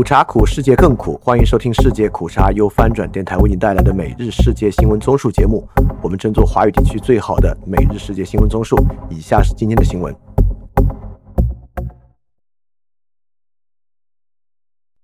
[0.00, 1.20] 苦茶苦，世界更苦。
[1.22, 5.68] 欢迎收听世界苦茶由翻转电台为您带来的每日世界新闻综述节目。
[6.02, 8.82] 我们争做华语地区最好的每日世界新闻综述。
[9.10, 10.16] 以下是今天的新闻。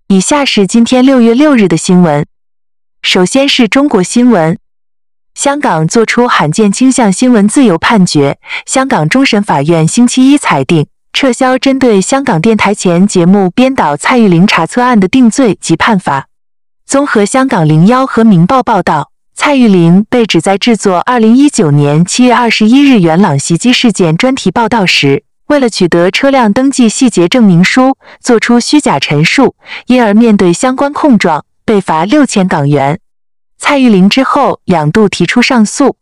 [0.09, 2.27] 以下是今天六月六日的新闻。
[3.03, 4.59] 首先是中国新闻：
[5.35, 8.39] 香港作出罕见倾向新闻自由判决。
[8.65, 10.87] 香港终审法院星期一裁定。
[11.17, 16.27] 撤销针对香港电台前节目编导蔡玉玲查册案的定罪及判罚。
[16.85, 33.01] 综合香港零幺和明报报道，蔡玉玲被指在制作二零一九年七月二十一日元朗袭击事件专题报道时，为了取得车辆登记细节证明书，做出虚假陈述，因而面对相关控状，被罚六千港元。
[33.57, 35.97] 蔡玉玲之后两度提出上诉。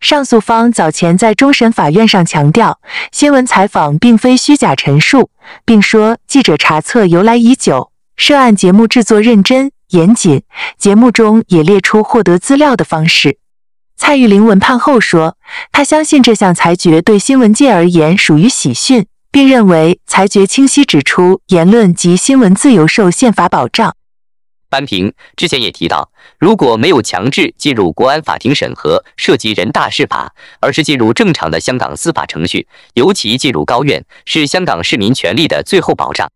[0.00, 2.80] 上诉方早前在终审法院上强调，
[3.12, 5.30] 新闻采访并非虚假陈述，
[5.66, 10.42] 并说记者查册由来已久，涉案节目制作认真严谨，
[10.78, 13.36] 节目中也列出获得资料的方式。
[13.98, 15.36] 蔡玉玲闻判后说，
[15.70, 23.94] 他相信这项裁决对新闻界而言属于喜讯，并认为裁决清晰指出言论及新闻自由受宪法保障。
[24.70, 36.30] 班平之前也提到，如果没有强制进入国安法庭审核涉及人大释法，而是进入正常的香港司法程序，尤其进入高院，是香港市民权利的最后保障。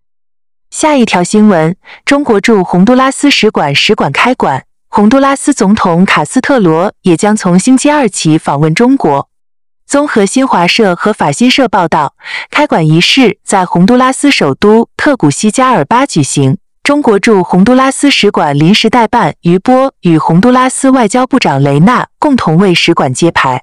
[0.70, 9.28] 下一条新闻：中国驻洪都拉斯使馆使馆开馆，洪都拉斯总统卡斯特罗也将从星期二起访问中国。
[9.86, 12.16] 综合新华社和法新社报道，
[12.50, 16.58] 开馆仪式在洪都拉斯首都特古西加尔巴举行。
[16.84, 23.62] 中国驻洪都拉斯使馆临时代办于波与洪都拉斯外交部长雷纳共同为使馆揭牌。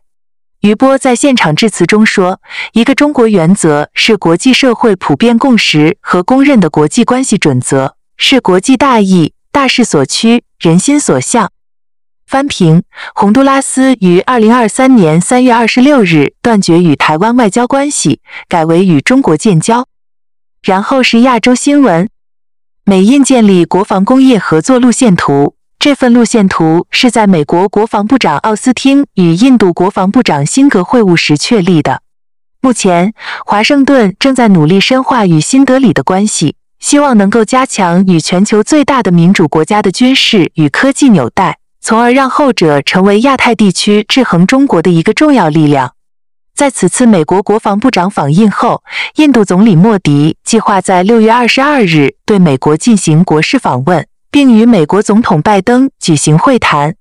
[0.62, 2.42] 于波在现场致辞中说
[2.74, 11.52] ：“一个中国原则是国际社会普遍共识和公认的国际关系准则，是国际大义、大势所趋、人心所向。”
[12.26, 12.82] 翻评：
[13.14, 18.20] 洪都拉斯于二零二三年三月二十六日断绝与台湾外交关系，
[18.50, 19.86] 改为与中国建交。
[20.64, 22.10] 然后是亚洲新闻。
[22.84, 25.56] 美印建立国防工业合作路线图。
[25.78, 32.02] 这份路线图是在美国国防部长奥斯汀与印度国防部长辛格会晤时确立的。
[32.60, 33.14] 目前，
[33.46, 45.94] 华盛顿正在努力深化与新德里的关系，希望能够加强与全球最大的民主国家的军事与科技纽带，从而让后者成为亚太地区制衡中国的一个重要力量。
[46.62, 48.84] 在此次美国国防部长访印后，
[49.16, 56.96] 印度总理莫迪计划在六月二十二日对美国进行国事访问，并与美国总统拜登举行会谈。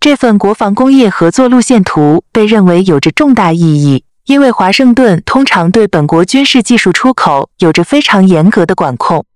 [0.00, 9.26] 这份国防工业合作路线图被认为有着重大意义，因为华盛顿通常对本国军事技术出口有着非常严格的管控。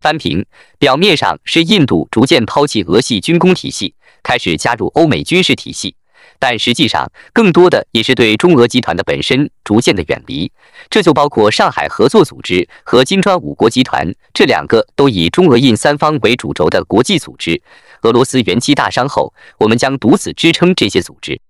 [0.00, 0.46] 翻评：
[0.78, 5.96] 表面上是印度逐渐抛弃俄系军工体系，开始加入欧美军事体系。
[6.38, 10.50] 但实际上，更多的也是对中俄集团的本身逐渐的远离，
[10.90, 17.62] 这就包括上海合作组织和金砖五国集团这两个都以中俄印三方为主轴的国际组织。
[18.02, 21.40] 俄罗斯元气大伤后，我们将独自支撑这些组织。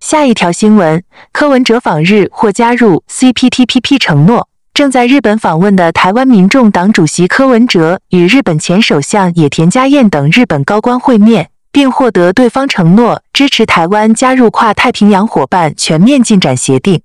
[0.00, 1.02] 下一条新闻：
[1.32, 4.48] 柯文哲访日或加入 CPTPP 承诺。
[4.74, 11.50] 正在日本访问的台湾民众党主席柯文哲与日本前首相野田佳彦等日本高官会面。
[11.70, 17.02] 并获得对方承诺支持台湾加入跨太平洋伙伴全面进展协定。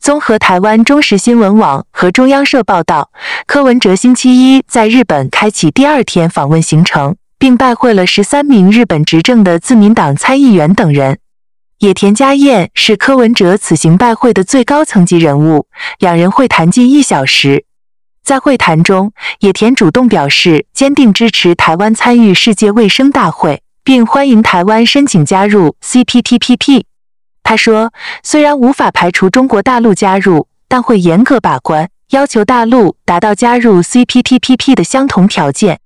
[0.00, 3.10] 综合台湾中时新闻网和中央社报道，
[3.46, 11.18] 柯文哲星期一在日本开启第二天访问行程，并拜会了十三名日本执政的自民党参议员等人。
[11.78, 15.66] 野田佳彦是柯文哲此行拜会的最高层级人物，
[15.98, 17.64] 两人会谈近一小时。
[18.22, 23.63] 在会谈中，野田主动表示坚定支持台湾参与世界卫生大会。
[23.84, 26.84] 并欢迎台湾申请加入 CPTPP。
[27.42, 27.92] 他说
[28.24, 35.78] ：“虽然无法排除中国大陆加入，但会严格把关，要求大陆达到加入 CPTPP 的相同条件。”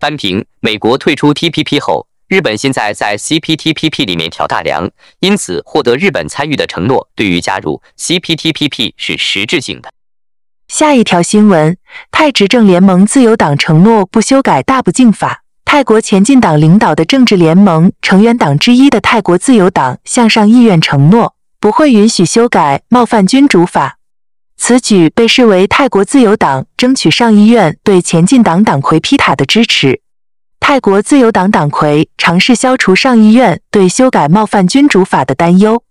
[0.00, 4.90] 单凭美国退出 TPP 后，日本现在在 CPTPP 里面挑大梁，
[5.20, 9.90] 因此获得日本参与的承诺，对于加入 CPTPP 是实质性的。
[10.68, 11.76] 下一条新闻：
[12.10, 15.42] 泰执政联盟自由党承诺不修改大不敬法。
[15.70, 23.98] 泰国前进党领导的政治联盟成员党之一的泰国自由党向上议院承诺，不会允许修改冒犯君主法。
[24.56, 30.00] 此举被视为泰国自由党争取上议院对前进党党魁皮塔的支持。
[30.58, 35.82] 泰国自由党党魁尝试消除上议院对修改冒犯君主法的担忧。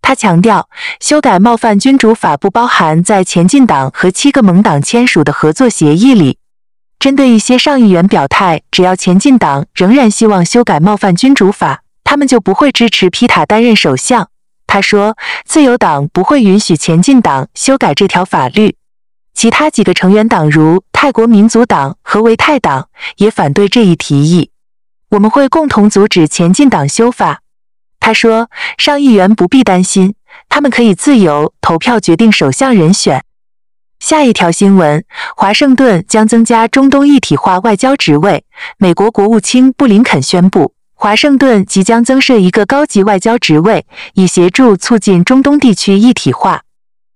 [0.00, 0.68] 他强调，
[1.00, 6.38] 修改冒犯君主法不包含在前进党和七个盟党签署的合作协议里。
[7.06, 14.28] 针对一些上议员表态，只要前进党仍然希望修改冒犯君主法，他们就不会支持皮塔担任首相。
[14.66, 18.74] 他说，自由党不会允许前进党修改这条法律。
[19.32, 22.88] 其他几个成员党，如泰国民族党和维泰党，
[23.18, 24.50] 也反对这一提议。
[25.10, 27.38] 我们会共同阻止前进党修法。
[28.00, 30.16] 他说，上议员不必担心，
[30.48, 33.22] 他们可以自由投票决定首相人选。
[34.06, 35.04] 下一条新闻：
[35.36, 38.44] 华盛顿将增加中东一体化外交职位。
[38.78, 46.62] 美国国务卿布林肯宣布，华盛顿即将增设一个高级外交职位，以协助促进中东地区一体化。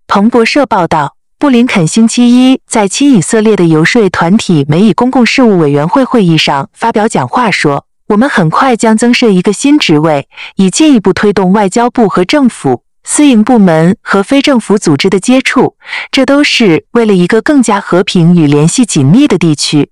[0.08, 10.26] 彭博社报道，布林肯星期一在亲以色列的游说团体美以公共事务委员会会议上发表讲话说：“我们很快将增设一个新职位，
[10.56, 15.76] 以进一步推动外交部和政府。”私营部门和非政府组织的接触，
[16.10, 19.90] 这都是为了一个更加和平与联系紧密的地区。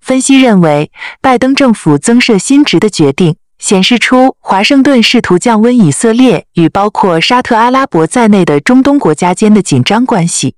[0.00, 0.90] 分析认为，
[1.20, 10.54] 拜登政府增设新职的决定显示出华盛顿试图降温以色列与包括沙特阿拉伯在内的中东国家间的紧张关系。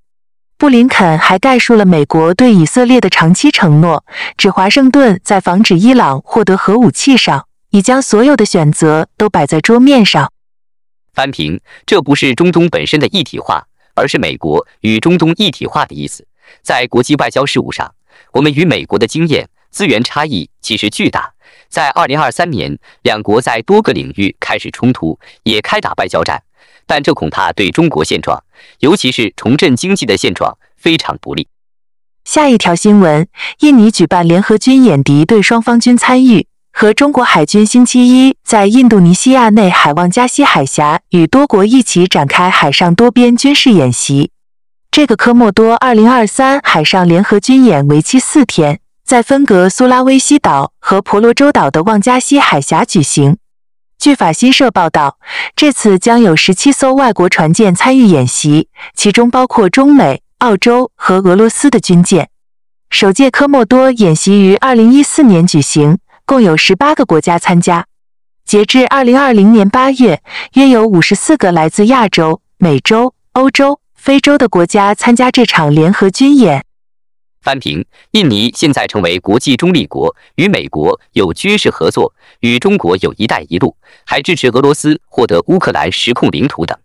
[0.57, 4.03] 布林肯还概述了美国对以色列的长期承诺，
[4.37, 10.31] 指华盛顿在防止伊朗获得核武器上已将所有的选择都摆在桌面上。
[11.17, 13.65] 翻平，这不是中东本身的一体化，
[13.95, 16.27] 而是美国与中东一体化的意思。
[16.61, 17.91] 在国际外交事务上，
[18.33, 21.33] 我们与美国的经验资源差异其实巨大。
[21.69, 26.43] 在二零二三年，两国在多个领域开始冲突，也开打外交战，
[26.85, 28.43] 但这恐怕对中国现状，
[28.81, 31.47] 尤其是重振经济的现状非常不利。
[32.25, 33.27] 下一条新闻：
[33.61, 36.45] 印尼举办联合军演，敌对双方均参与。
[36.79, 44.29] 和中国海军星期一在印度尼西亚内海旺加西海峡与多国一起展开海上多边军事演习。
[44.91, 53.37] 这个科莫多2023海上联合军演为期四天，在分隔苏拉威西岛和婆罗洲岛的旺加西海峡举行。
[53.97, 55.17] 据法新社报道，
[55.55, 62.29] 这次将有十七艘外国船舰参与演习，其中包括中美、澳洲和俄罗斯的军舰。
[62.91, 65.97] 首届科莫多演习于2014年举行。
[66.27, 67.87] 共有十八个国家参加。
[68.43, 70.21] 截至二零二零年八月，
[70.55, 76.65] 约有五十四个来自亚洲、美洲、欧洲、非洲的国家参加这场联合军演。
[77.41, 86.77] 翻评：印尼现在成为国际中立国，与美国有军事合作，与中国有一带一路，还支持俄罗斯获得乌克兰实控领土等。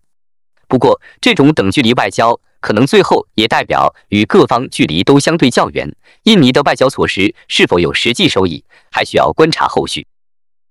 [0.69, 2.39] 不过，这种等距离外交。
[2.63, 5.95] 可能最后也代表与各方距离都相对较远。
[6.23, 10.07] 印尼的外交措施是否有实际收益，还需要观察后续。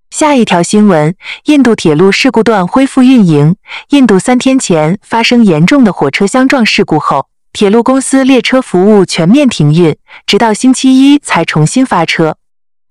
[0.09, 1.15] 下一条新闻：
[1.45, 3.55] 印度铁路事故段恢复运营。
[3.89, 9.95] 印度三天前发生严重的火车相撞事故后，铁路公司列车服务全面停运，
[10.25, 12.38] 直到星期一才重新发车。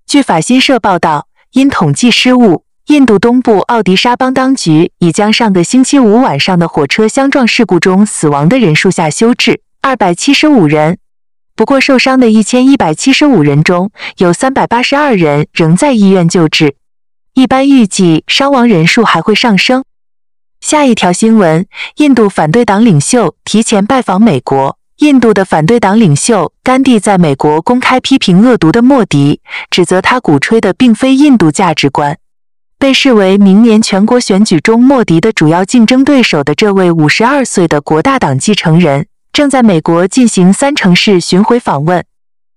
[0.07, 2.65] 据法新社报道，因统计失误。
[2.87, 10.97] 印度东部奥迪沙邦当局已将上个星期五晚上的火车相撞事故中死亡的人数下修至二百七十五人。
[11.55, 16.75] 不过，受伤的一千一百七十五人中有三百八十二人仍在医院救治。
[17.35, 19.83] 一般预计伤亡人数还会上升。
[20.59, 21.65] 下一条新闻：
[21.97, 24.77] 印度反对党领袖提前拜访美国。
[24.97, 29.39] 印度的反对党领袖甘地在美国公开批评恶毒的莫迪，
[29.69, 32.17] 指责他鼓吹的并非印度价值观。
[32.81, 42.03] 被视为明年全国选举中莫迪的主要竞争对手的这位五十二岁的国大党继承人，正在美国进行三城市巡回访问。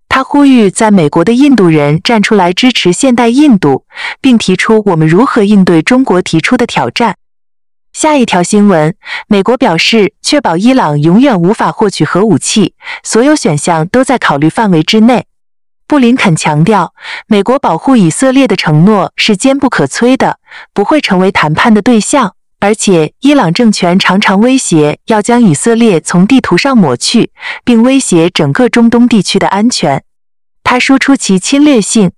[0.09, 3.85] 他呼吁在美国的印度人站出来支持现代印度，
[4.23, 7.17] 并提出我们如何应对中国提出的挑战。
[7.93, 8.97] 下一条新闻：
[9.29, 15.27] 美国表示，确保伊朗永远无法获取核武器，所有选项都在考虑范围之内。
[15.95, 16.93] 布林肯强调，
[17.29, 20.41] 美国保护以色列的承诺是坚不可摧的，
[20.73, 22.35] 不会成为谈判的对象。
[22.59, 27.31] 而且，伊朗政权常常威胁要将以色列从地图上抹去，
[27.65, 30.03] 并威胁整个中东地区的安全。
[30.65, 32.11] 他输出其侵略性，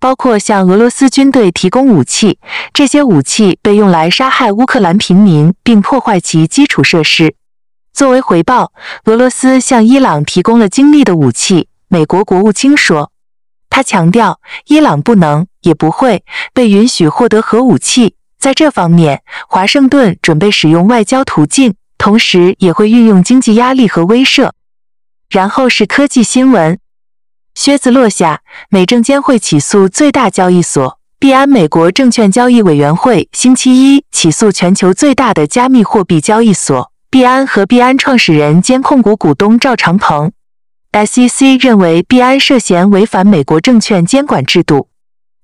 [0.00, 2.40] 包括向俄罗斯军队提供武器，
[2.72, 7.36] 这些武器被用来杀害乌克兰平民并破坏其基础设施。
[7.92, 8.72] 作为回报，
[9.04, 11.68] 俄罗斯向伊朗提供了精密的武器。
[11.88, 13.11] 美国国务卿说，
[13.74, 18.16] 他强调，伊朗不能也不会被允许获得核武器。
[18.38, 24.50] 在这方面，华盛顿准备使用外交途径，同时也会运用经济压力和威慑。
[25.30, 26.78] 然后是科技新闻，
[27.54, 31.48] 靴子落下，美证监会起诉最大交易所币安。
[31.48, 40.30] 美国证券交易委员会星期一起诉全球最大的加密货币交易所币安和币安创始人兼控股股东赵长鹏。
[40.92, 44.88] SEC 认为币安涉嫌违反美国证券监管制度。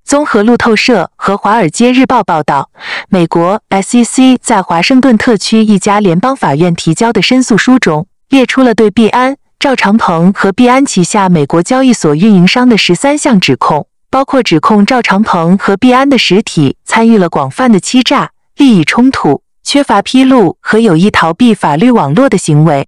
[0.04, 2.70] 综合路透社和《华尔街日报》报道，
[3.08, 22.86] 美国 SEC 在华盛顿特区一家联邦法院提交的申诉书中，列出了对币安、赵长鹏和币安旗下美国交易所运营商的十三项指控，包括指控赵长鹏和币安的实体参与了广泛的欺诈、利益冲突、缺乏披露和有意逃避法律网络的行为。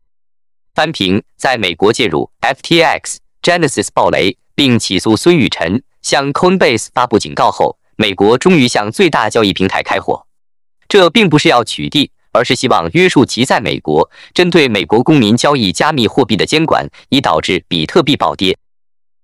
[0.74, 5.82] 翻平在美国介入 FTX、Genesis 暴雷，并起诉孙雨晨。
[6.02, 10.26] 向 Coinbase 发布警告后，美国终于向最大交易平台开火。
[10.88, 18.56] 这并不是要取缔，而是希望约束其在美国针对美国公民交易加密货币的监管，以导致比特币暴跌。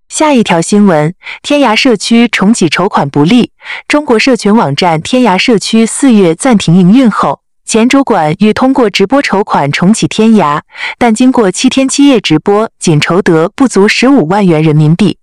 [0.09, 3.53] 下一条新闻：天涯社区重启筹款不利。
[3.89, 10.61] 中国社群网站天涯社区四月暂停营运后，前主管欲通过直播筹款重启天涯，
[10.99, 15.19] 但经过七天七夜直播，仅筹得不足十五万元人民币。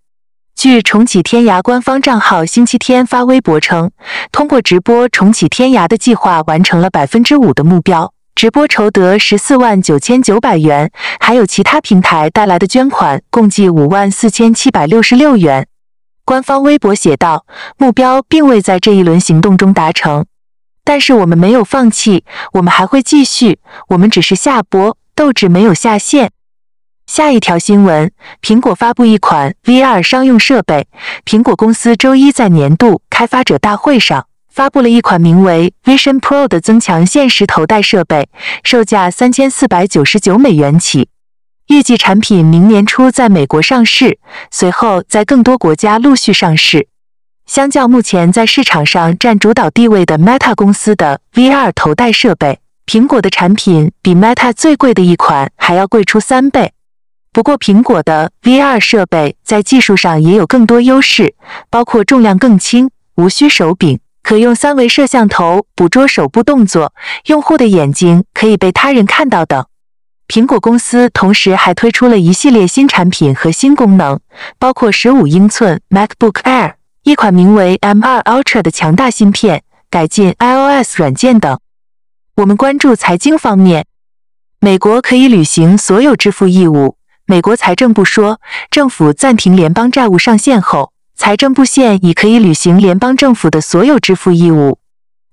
[0.53, 3.89] 据重启天涯官方账号星期天发微博称，
[4.33, 15.65] 通过直播重启天涯的计划完成了百分之五的目标，直播筹得十四万九千九百元，还有其他平台带来的捐款共计五万四千七百六十六元。
[16.25, 17.45] 官方微博写道
[17.79, 20.25] ：“目标并未在这一轮行动中达成，
[20.83, 26.31] 但是我们没有放弃，我们还会继续，我们只是下播，斗志没有下线。”
[27.05, 28.11] 下一条新闻：
[28.41, 30.87] 苹果发布一款 VR 商用设备。
[31.25, 38.29] 苹果公司周一在年度开发者大会上发布了一款名为 Vision Pro 的增强现实头戴设备，
[38.63, 41.09] 售价三千四百九十九美元起。
[41.67, 46.87] 预计产品明年初在美国上市，随后在更多国家陆续上市。
[47.45, 56.71] 相较目前在市场上占主导地位的 Meta 公司的 VR 头戴设备，苹果的产品比 Meta 最贵的一款还要贵出三倍。
[57.33, 61.35] 不过，苹果的 VR 设备在技术上也有更多优势，
[61.69, 66.93] 包括重量更轻、无需手柄、可用三维摄像头捕捉手部动作、
[67.25, 69.65] 用户的眼睛可以被他人看到等。
[70.27, 74.19] 苹果公司同时还推出了一系列新产品和新功能，
[74.57, 76.73] 包括15英寸 MacBook Air、
[77.03, 81.59] 一款名为 M2 Ultra 的强大芯片、改进 iOS 软件等。
[82.37, 83.85] 我们关注财经方面，
[84.61, 86.95] 美国可以履行所有支付义务。
[87.25, 88.39] 美国财政部说，
[88.71, 94.79] 政府暂停联邦债务上限后，财政部现已可以履行联邦政府的所有支付义务。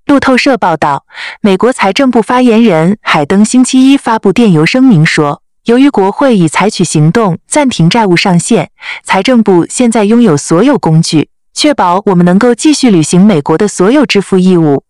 [0.07, 1.05] 路透社报道，
[1.39, 8.67] 美国财政部发言人海登星期一发布电邮声明说，由于国会已采取行动暂停债务上限，
[9.05, 14.83] 财政部现在拥有所有工具，确保我们能够继续履行美国的所有支付义务。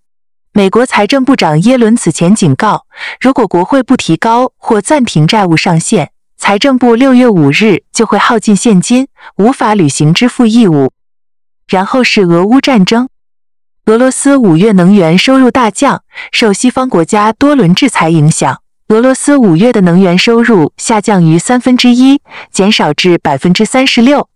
[0.53, 2.85] 美国财政部长耶伦此前警告，
[3.19, 10.91] 如果国会不提高或暂停债务上限，财政部六月五日就会耗尽现金，无法履行支付义务。
[11.67, 13.07] 然后是俄乌战争，
[13.85, 16.03] 俄罗斯五月能源收入大降，
[16.33, 22.19] 受西方国家多轮制裁影响，俄罗斯五月的能源收入下降逾三分之一，
[22.51, 24.27] 减少至百分之三十六。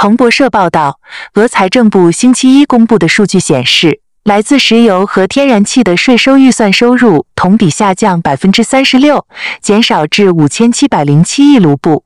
[0.00, 1.00] 彭博社报道，
[1.34, 4.00] 俄财政部星期一公布的数据显示。
[4.22, 9.26] 来自石油和天然气的税收预算收入同比下降百分之三十六，
[9.60, 12.04] 减少至五千七百零七亿卢布。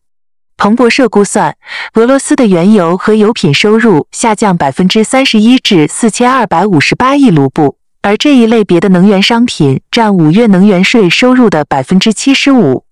[0.56, 1.54] 彭博社估算，
[1.92, 12.86] 俄罗斯的原油和油品收入下降百分之三十一至四千二百五十八亿卢布，而这一类别的能源商品占五月能源税收入的百分之七十五。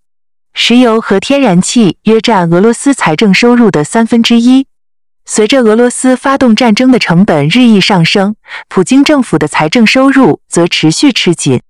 [0.52, 4.66] 石油和天然气约占俄罗斯财政收入的三分之一。
[5.24, 8.34] 随着俄罗斯发动战争的成本日益上升，
[8.68, 11.60] 普京政府的财政收入则持续吃紧。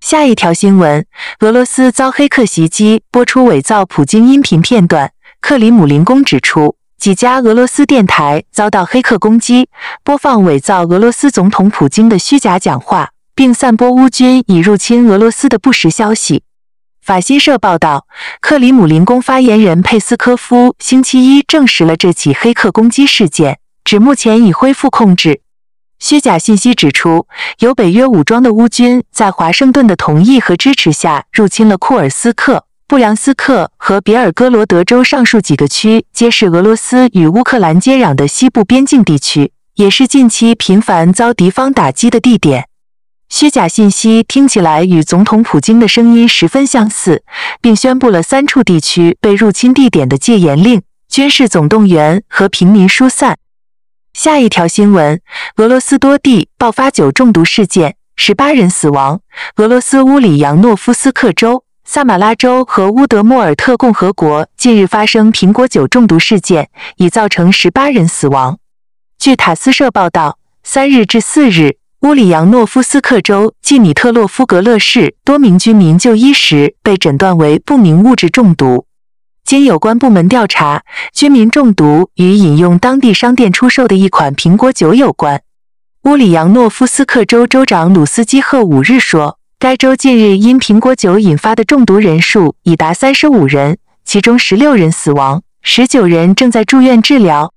[0.00, 1.06] 下一条新闻：
[1.40, 5.12] 俄罗斯遭黑客袭击，播出伪造普京音频片段。
[5.40, 9.68] 克里姆林宫指出，几家俄罗斯电台遭到黑客攻击，
[10.04, 16.42] 播放伪造俄罗斯总统普京的虚假讲话，并散播乌军已入侵俄罗斯的不实消息。
[17.04, 18.06] 法新社报道，
[18.40, 25.40] 克里姆林宫发言人佩斯科夫星期一证实了这起黑客攻击事件，指目前已恢复控制。
[25.98, 27.26] 虚假信息指出，
[27.58, 42.68] 由北约武装的乌军在华盛顿的同意和支持下入侵了库尔斯克、布良斯克和别尔哥罗德州上述几个区，皆是俄罗斯与乌克兰接壤的西部边境地区，也是近期频繁遭敌方打击的地点。
[43.34, 47.24] 虚假信息听起来与总统普京的声音十分相似，
[47.62, 53.38] 并宣布了三处地区被入侵地点的戒严令、军事总动员和平民疏散。
[54.12, 55.18] 下一条新闻：
[55.56, 59.22] 俄罗斯多地爆发酒中毒事件，十八人死亡。
[59.56, 68.58] 俄罗斯乌里扬诺夫斯克州萨马拉州和乌德莫尔特共和国近日发生苹果酒中毒事件，已造成十八人死亡。
[69.18, 78.86] 据塔斯社报道，三日至四日，乌里扬诺夫斯克州季米特洛夫格勒市多名居民就医时被诊断为不明物质中毒。
[79.44, 80.82] 经有关部门调查，
[81.14, 85.42] 居民中毒与饮用当地商店出售的一款苹果酒有关。
[86.02, 89.38] 乌里扬诺夫斯克州州长鲁斯基赫五日说。
[89.60, 97.52] 该州近日因苹果酒引发的中毒人数已达三十五人，其中十六人死亡，十九人正在住院治疗。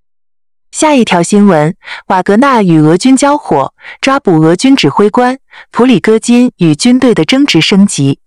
[0.75, 1.73] 下一条新闻：
[2.07, 5.37] 瓦格纳与俄军交火，抓捕俄军指挥官
[5.71, 8.19] 普里戈金与军队的争执升级。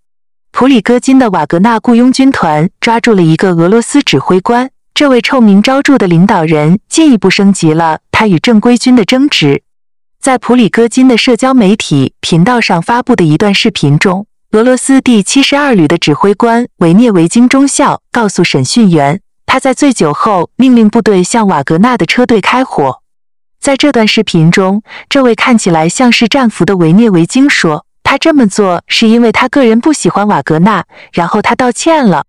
[0.51, 9.61] 普里戈金的瓦格纳雇佣军团抓住了一个俄罗斯指挥官，这位臭名昭著的领导人进一步升级了他与正规军的争执。
[10.19, 23.01] 在普里戈金的社交媒体频道上发布的一段视频中，俄罗斯第七十二旅的指挥官维涅维金中校告诉审讯员，他在醉酒后命令部队向瓦格纳的车队开火。
[23.59, 32.25] 在这段视频中，这位看起来像是战俘的维涅维京说，他这么做是因为他个人不喜欢瓦格纳，然后他道歉了。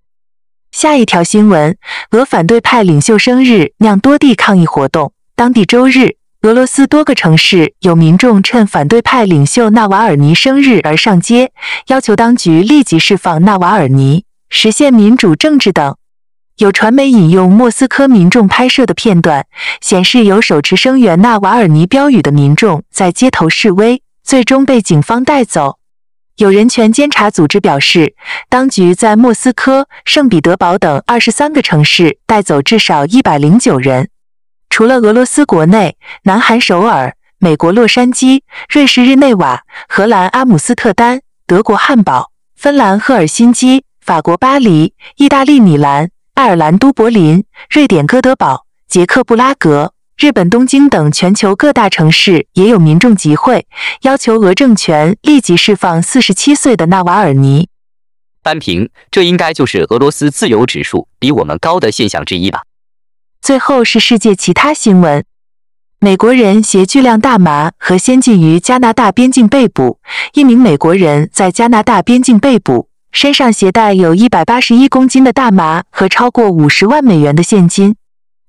[0.72, 1.76] 下一条新闻：
[2.12, 6.16] 俄反对派领袖生日酿多地抗议活动，当地周日。
[6.40, 11.52] 俄罗斯多个城市有民众趁反对派领袖纳瓦尔尼生日而上街，
[11.88, 15.96] 要求当局立即释放纳瓦尔尼，实现民主政治等。
[16.60, 19.46] 有传媒引用莫斯科民众拍摄的片段，
[19.80, 25.78] 显示有手持声援纳瓦尔尼标语的民众在街头示威，最终被警方带走。
[26.36, 28.14] 有人权监察组织表示，
[28.50, 34.10] 当局在莫斯科、圣彼得堡等二十三个城市带走至少一百零九人。
[34.68, 46.10] 除了俄罗斯国内，南韩首尔、美国洛杉矶、瑞士日内瓦、荷兰阿姆斯特丹、德国汉堡、芬兰赫尔辛基、法国巴黎、意大利米兰、
[46.40, 53.66] 爱尔兰都柏林、瑞典哥德堡、捷克布拉格、日本东京等全球各大城市也有民众集会，
[54.04, 57.68] 要求俄政权立即释放四十七岁的纳瓦尔尼。
[58.42, 62.62] 单评：这应该就是俄罗斯自由指数比我们高的现象之一吧。
[63.42, 65.22] 最后是世界其他新闻：
[65.98, 69.98] 美国人携巨量大麻和先进于加拿大边境被捕。
[70.32, 77.96] 一名美国人在加拿大边境被捕，身上携带有一百八十一公斤的大麻和超过五十万美元的现金。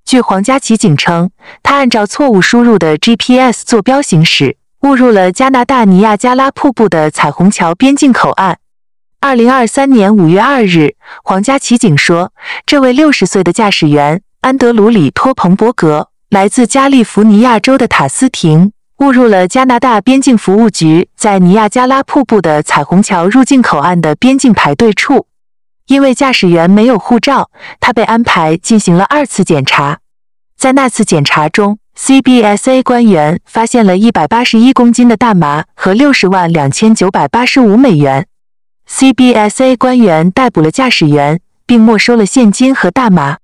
[0.05, 1.29] 据皇家骑警称，
[1.63, 8.57] 他按照错误输入的 GPS 坐标行驶，误入了加拿大尼亚加拉瀑布的彩虹桥边境口岸。
[9.19, 12.33] 二零二三年五月二日，皇家骑警说，
[12.65, 14.21] 这位六十岁的驾驶员。
[14.41, 18.71] 安德鲁里托彭伯格来自加利福尼亚州的塔斯廷，
[19.01, 25.25] 误入了加拿大边境服务局在尼亚加拉瀑布的彩虹桥入境口岸的边境排队处。
[25.87, 29.97] 因为驾驶员没有护照，他被安排进行了二次检查。
[30.55, 38.27] 在那次检查中，CBSA 官员发现了一百八十一公斤的大麻和六十万两千九百八十五美元。
[38.87, 43.37] CBSA 官员逮捕了驾驶员，并没收了现金和大麻。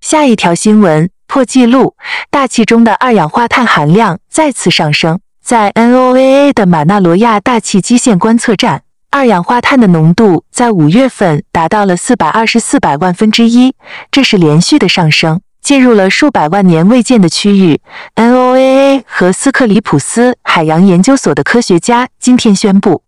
[0.00, 1.94] 下一条新闻破纪录，
[2.30, 5.20] 大气中的二氧化碳含量再次上升。
[5.42, 13.74] 在 NOAA 的马纳罗亚大气基线观测站，二氧化碳的浓度在五月份达到了四百二十四百万分之一，
[14.10, 17.80] 这是连续的上升，进入了数百万年未见的区域。
[18.16, 23.02] NOAA 和斯克里普斯海洋研究所的科学家今天宣布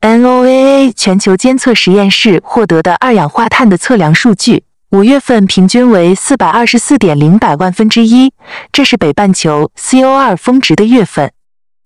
[0.00, 4.64] ，NOAA 全球监测实验室获得的二氧化碳的测量数据。
[4.94, 8.32] 五月份平均为四百二十四点零百万分之一，
[8.70, 11.32] 这是北半球 CO2 峰值的月份，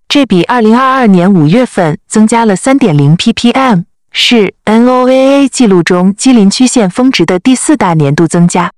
[0.07, 8.69] 这比二零二二年五月份增加了三点零 ppm，是 NOAA 记录中基林曲线峰值的第四大年度增加。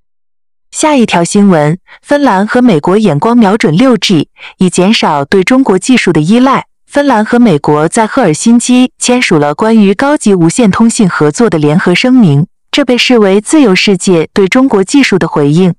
[0.72, 6.68] 下一条新闻：芬兰和美国眼光瞄准六 G，以减少对中国技术的依赖。
[6.88, 12.48] 芬兰和美国在赫尔辛基签署了关于高级无线通信合作的联合声明。
[12.72, 15.76] 这被视为自由世界对中国技术的回应。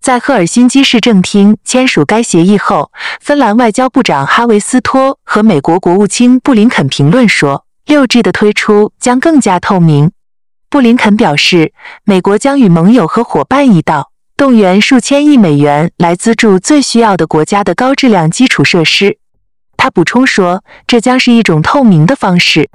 [0.00, 10.12] 在赫尔辛基市政厅签署该协议后，芬兰外交部长哈维斯托和美国国务卿布林肯评论说：“六 G 的推出将更加透明。”
[10.68, 11.72] 布林肯表示，
[12.04, 19.16] 美国将与盟友和伙伴一道，动员数千亿美元来资助最需要的国家的高质量基础设施。
[19.78, 22.68] 他补充说：“这将是一种透明的方式。”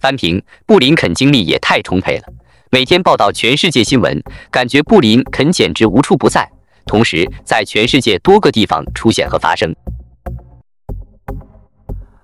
[0.00, 2.24] 翻评：布林肯精力也太充沛了。
[2.72, 6.48] 每天报道全世界新闻，感觉布林肯简直无处不在，
[6.86, 9.74] 同时在全世界多个地方出现和发生。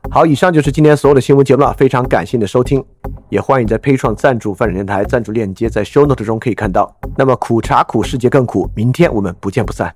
[0.09, 2.85] 好，以上就是今天所有的新闻节目了，非常感谢你的收听，
[3.29, 6.97] 也欢迎在配创赞助范展电台赞助链接在 Show Note 中可以看到。
[7.17, 9.93] 那么苦茶苦，世界更苦，明天我们不见不散。